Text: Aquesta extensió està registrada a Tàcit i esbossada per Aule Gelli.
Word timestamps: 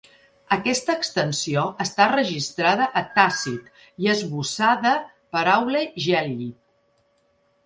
Aquesta 0.55 0.93
extensió 0.99 1.65
està 1.85 2.07
registrada 2.13 2.87
a 3.01 3.03
Tàcit 3.19 3.69
i 4.07 4.11
esbossada 4.15 4.95
per 5.37 5.45
Aule 5.59 5.85
Gelli. 6.09 6.49